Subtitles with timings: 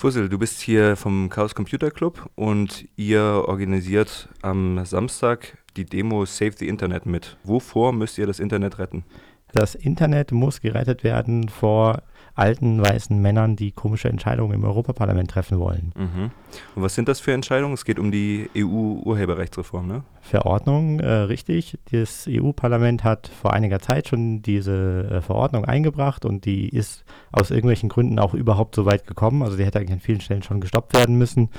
[0.00, 6.24] Fussel, du bist hier vom Chaos Computer Club und ihr organisiert am Samstag die Demo
[6.24, 7.36] Save the Internet mit.
[7.44, 9.04] Wovor müsst ihr das Internet retten?
[9.52, 12.02] Das Internet muss gerettet werden vor
[12.34, 15.92] alten weißen Männern, die komische Entscheidungen im Europaparlament treffen wollen.
[15.96, 16.30] Mhm.
[16.74, 17.74] Und was sind das für Entscheidungen?
[17.74, 20.04] Es geht um die EU-Urheberrechtsreform, ne?
[20.20, 21.78] Verordnung, äh, richtig.
[21.90, 27.50] Das EU-Parlament hat vor einiger Zeit schon diese äh, Verordnung eingebracht und die ist aus
[27.50, 29.42] irgendwelchen Gründen auch überhaupt so weit gekommen.
[29.42, 31.50] Also die hätte eigentlich an vielen Stellen schon gestoppt werden müssen.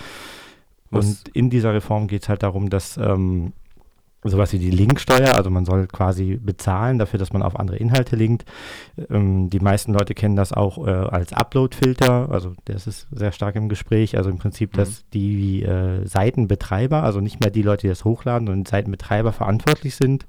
[0.90, 1.06] Was?
[1.06, 3.54] Und in dieser Reform geht es halt darum, dass ähm,
[4.24, 8.16] sowas wie die Linksteuer, also man soll quasi bezahlen dafür, dass man auf andere Inhalte
[8.16, 8.46] linkt.
[9.10, 13.56] Ähm, die meisten Leute kennen das auch äh, als Upload-Filter, also das ist sehr stark
[13.56, 14.78] im Gespräch, also im Prinzip, mhm.
[14.78, 19.96] dass die äh, Seitenbetreiber, also nicht mehr die Leute, die das hochladen, sondern Seitenbetreiber verantwortlich
[19.96, 20.26] sind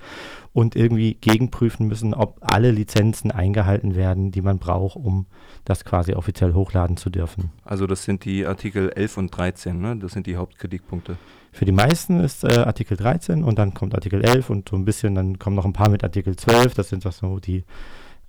[0.53, 5.27] und irgendwie gegenprüfen müssen, ob alle Lizenzen eingehalten werden, die man braucht, um
[5.65, 7.51] das quasi offiziell hochladen zu dürfen.
[7.65, 9.97] Also das sind die Artikel 11 und 13, ne?
[9.97, 11.17] das sind die Hauptkritikpunkte.
[11.53, 14.85] Für die meisten ist äh, Artikel 13 und dann kommt Artikel 11 und so ein
[14.85, 17.65] bisschen, dann kommen noch ein paar mit Artikel 12, das sind doch so die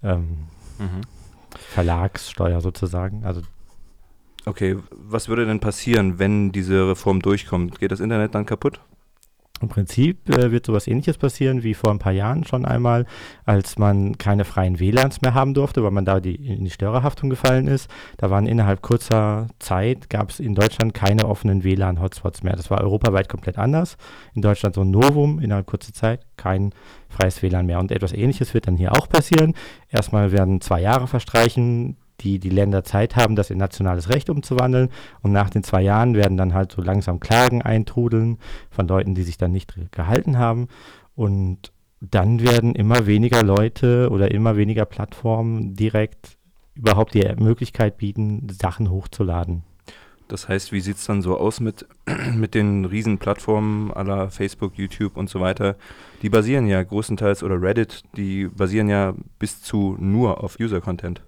[0.02, 0.48] ähm,
[0.80, 1.02] mhm.
[1.58, 3.26] Verlagssteuer sozusagen.
[3.26, 3.42] Also
[4.46, 7.80] Okay, was würde denn passieren, wenn diese Reform durchkommt?
[7.80, 8.82] Geht das Internet dann kaputt?
[9.64, 13.06] Im Prinzip äh, wird sowas ähnliches passieren wie vor ein paar Jahren schon einmal,
[13.46, 17.30] als man keine freien WLANs mehr haben durfte, weil man da die, in die Störerhaftung
[17.30, 17.90] gefallen ist.
[18.18, 22.58] Da waren innerhalb kurzer Zeit, gab es in Deutschland keine offenen WLAN-Hotspots mehr.
[22.58, 23.96] Das war europaweit komplett anders.
[24.34, 26.74] In Deutschland so ein Novum, innerhalb kurzer Zeit kein
[27.08, 27.80] freies WLAN mehr.
[27.80, 29.54] Und etwas ähnliches wird dann hier auch passieren.
[29.90, 34.90] Erstmal werden zwei Jahre verstreichen, die die Länder Zeit haben, das in nationales Recht umzuwandeln.
[35.22, 38.38] Und nach den zwei Jahren werden dann halt so langsam Klagen eintrudeln
[38.70, 40.68] von Leuten, die sich dann nicht gehalten haben.
[41.16, 41.72] Und
[42.02, 46.38] dann werden immer weniger Leute oder immer weniger Plattformen direkt
[46.76, 49.64] überhaupt die Möglichkeit bieten, Sachen hochzuladen.
[50.28, 51.86] Das heißt, wie sieht es dann so aus mit,
[52.36, 55.76] mit den riesen Plattformen aller Facebook, YouTube und so weiter?
[56.22, 61.22] Die basieren ja größtenteils, oder Reddit, die basieren ja bis zu nur auf User-Content.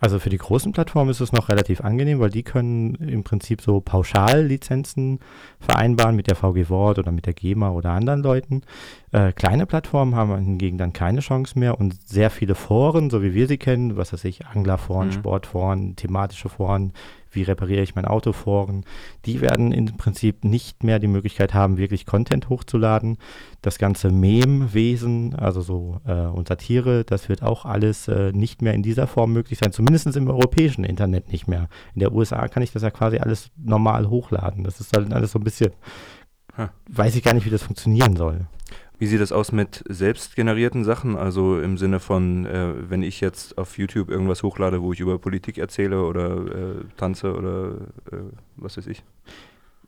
[0.00, 3.60] Also für die großen Plattformen ist es noch relativ angenehm, weil die können im Prinzip
[3.60, 5.20] so Pauschallizenzen
[5.60, 8.62] vereinbaren mit der VG Wort oder mit der GEMA oder anderen Leuten.
[9.12, 13.34] Äh, kleine Plattformen haben hingegen dann keine Chance mehr und sehr viele Foren, so wie
[13.34, 15.12] wir sie kennen, was weiß ich, Anglerforen, mhm.
[15.12, 16.92] Sportforen, thematische Foren,
[17.34, 18.84] wie repariere ich mein Auto Foren,
[19.24, 23.18] die werden im Prinzip nicht mehr die Möglichkeit haben, wirklich Content hochzuladen.
[23.60, 28.74] Das ganze Mem-Wesen, also so äh, und Satire, das wird auch alles äh, nicht mehr
[28.74, 31.68] in dieser Form möglich sein, zumindest im europäischen Internet nicht mehr.
[31.94, 34.64] In der USA kann ich das ja quasi alles normal hochladen.
[34.64, 35.72] Das ist dann alles so ein bisschen,
[36.54, 36.68] hm.
[36.88, 38.46] weiß ich gar nicht, wie das funktionieren soll.
[39.02, 41.16] Wie sieht das aus mit selbstgenerierten Sachen?
[41.16, 45.18] Also im Sinne von, äh, wenn ich jetzt auf YouTube irgendwas hochlade, wo ich über
[45.18, 47.78] Politik erzähle oder äh, tanze oder
[48.12, 48.18] äh,
[48.54, 49.02] was weiß ich?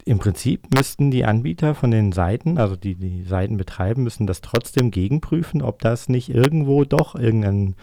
[0.05, 4.41] Im Prinzip müssten die Anbieter von den Seiten, also die die Seiten betreiben, müssen das
[4.41, 7.77] trotzdem gegenprüfen, ob das nicht irgendwo doch irgendein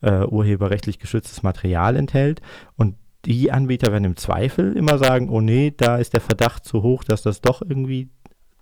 [0.00, 2.40] äh, urheberrechtlich geschütztes Material enthält.
[2.76, 2.94] Und
[3.26, 7.04] die Anbieter werden im Zweifel immer sagen, oh nee, da ist der Verdacht zu hoch,
[7.04, 8.08] dass das doch irgendwie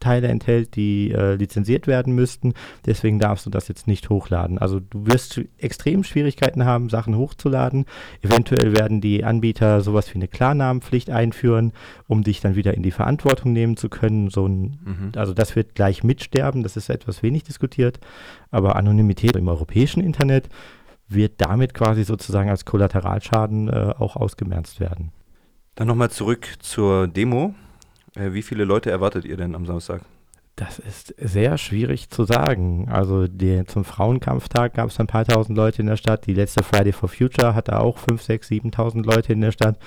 [0.01, 2.55] Teile enthält, die äh, lizenziert werden müssten.
[2.85, 4.59] Deswegen darfst du das jetzt nicht hochladen.
[4.59, 7.87] Also du wirst extrem Schwierigkeiten haben, Sachen hochzuladen.
[8.23, 11.73] Eventuell werden die Anbieter sowas wie eine Klarnamenpflicht einführen,
[12.07, 14.29] um dich dann wieder in die Verantwortung nehmen zu können.
[14.29, 15.13] So ein, mhm.
[15.17, 16.63] Also das wird gleich mitsterben.
[16.63, 17.99] Das ist etwas wenig diskutiert.
[18.51, 20.49] Aber Anonymität im europäischen Internet
[21.09, 25.13] wird damit quasi sozusagen als Kollateralschaden äh, auch ausgemerzt werden.
[25.77, 27.55] Dann nochmal zurück zur Demo.
[28.17, 30.03] Wie viele Leute erwartet ihr denn am Samstag?
[30.57, 32.89] Das ist sehr schwierig zu sagen.
[32.91, 36.27] Also die, zum Frauenkampftag gab es ein paar tausend Leute in der Stadt.
[36.27, 39.79] Die letzte Friday for Future hatte auch 5, 6, 7.000 Leute in der Stadt.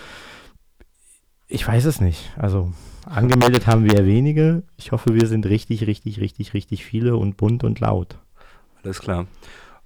[1.47, 2.31] Ich weiß es nicht.
[2.37, 2.71] Also
[3.05, 4.61] angemeldet haben wir wenige.
[4.77, 8.19] Ich hoffe, wir sind richtig, richtig, richtig, richtig viele und bunt und laut.
[8.83, 9.25] Alles klar.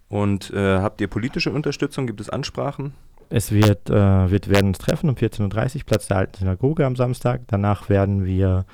[0.09, 2.07] Und äh, habt ihr politische Unterstützung?
[2.07, 2.93] Gibt es Ansprachen?
[3.35, 3.93] Es wird, äh,
[4.29, 7.41] wir werden uns treffen um 14.30 Uhr, Platz der alten Synagoge am Samstag.
[7.47, 8.65] Danach werden wir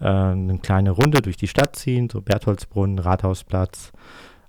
[0.00, 3.90] äh, eine kleine Runde durch die Stadt ziehen, so Bertholdsbrunnen, Rathausplatz,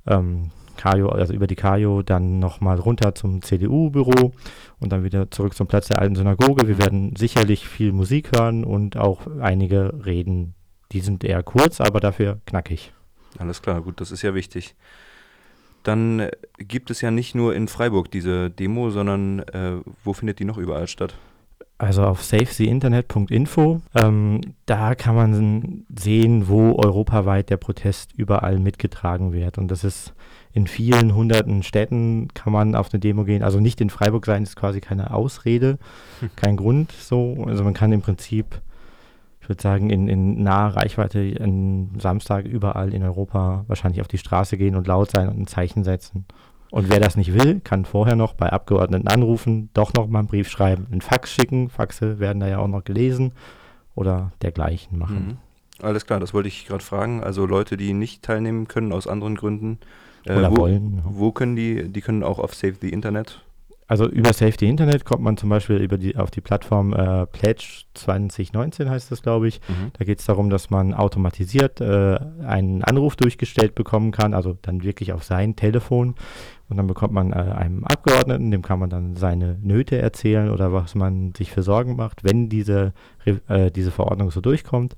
[0.05, 4.33] ähm, Kajo, also über die Kajo, dann nochmal runter zum CDU-Büro
[4.79, 6.67] und dann wieder zurück zum Platz der alten Synagoge.
[6.67, 10.53] Wir werden sicherlich viel Musik hören und auch einige Reden.
[10.91, 12.93] Die sind eher kurz, aber dafür knackig.
[13.39, 14.75] Alles klar, gut, das ist ja wichtig
[15.87, 20.39] dann äh, gibt es ja nicht nur in Freiburg diese Demo, sondern äh, wo findet
[20.39, 21.15] die noch überall statt?
[21.77, 29.57] Also auf safetheinternet.info, ähm, da kann man sehen, wo europaweit der Protest überall mitgetragen wird.
[29.57, 30.13] Und das ist
[30.53, 33.43] in vielen hunderten Städten kann man auf eine Demo gehen.
[33.43, 35.77] Also nicht in Freiburg sein, ist quasi keine Ausrede,
[36.37, 37.43] kein Grund so.
[37.45, 38.61] Also man kann im Prinzip,
[39.45, 44.17] ich würde sagen, in, in naher Reichweite am Samstag überall in Europa wahrscheinlich auf die
[44.17, 46.25] Straße gehen und laut sein und ein Zeichen setzen.
[46.71, 50.27] Und wer das nicht will, kann vorher noch bei Abgeordneten anrufen, doch noch mal einen
[50.27, 51.69] Brief schreiben, einen Fax schicken.
[51.69, 53.33] Faxe werden da ja auch noch gelesen
[53.93, 55.37] oder dergleichen machen.
[55.79, 55.85] Mhm.
[55.85, 57.23] Alles klar, das wollte ich gerade fragen.
[57.23, 59.77] Also Leute, die nicht teilnehmen können aus anderen Gründen.
[60.25, 61.03] Äh, oder wo, wollen.
[61.05, 63.45] Wo können die, die können auch auf Save the Internet
[63.87, 67.83] also über Safety Internet kommt man zum Beispiel über die, auf die Plattform äh, Pledge
[67.93, 69.61] 2019 heißt das, glaube ich.
[69.67, 69.91] Mhm.
[69.97, 74.83] Da geht es darum, dass man automatisiert äh, einen Anruf durchgestellt bekommen kann, also dann
[74.83, 76.15] wirklich auf sein Telefon.
[76.67, 80.73] Und dann bekommt man äh, einem Abgeordneten, dem kann man dann seine Nöte erzählen oder
[80.73, 82.93] was man sich für Sorgen macht, wenn diese,
[83.25, 84.95] äh, diese Verordnung so durchkommt.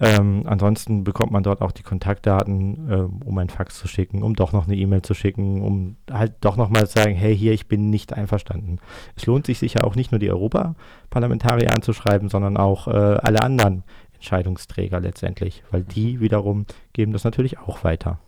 [0.00, 4.34] Ähm, ansonsten bekommt man dort auch die Kontaktdaten, äh, um ein Fax zu schicken, um
[4.34, 7.68] doch noch eine E-Mail zu schicken, um halt doch nochmal zu sagen, hey, hier, ich
[7.68, 8.78] bin nicht einverstanden.
[9.14, 13.84] Es lohnt sich sicher auch nicht nur die Europaparlamentarier anzuschreiben, sondern auch äh, alle anderen
[14.14, 16.64] Entscheidungsträger letztendlich, weil die wiederum
[16.94, 18.18] geben das natürlich auch weiter.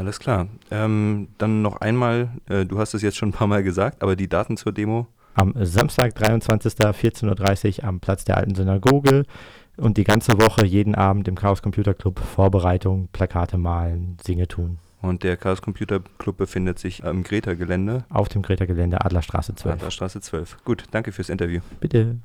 [0.00, 0.48] Alles klar.
[0.70, 4.16] Ähm, dann noch einmal, äh, du hast es jetzt schon ein paar Mal gesagt, aber
[4.16, 5.06] die Daten zur Demo?
[5.34, 6.72] Am Samstag, 23.
[6.72, 9.24] 14.30 Uhr am Platz der Alten Synagoge
[9.76, 14.78] und die ganze Woche, jeden Abend im Chaos Computer Club Vorbereitung, Plakate malen, Singe tun.
[15.02, 18.04] Und der Chaos Computer Club befindet sich am Greta-Gelände?
[18.08, 19.74] Auf dem Greta-Gelände, Adlerstraße 12.
[19.74, 20.64] Adlerstraße 12.
[20.64, 21.60] Gut, danke fürs Interview.
[21.78, 22.20] Bitte.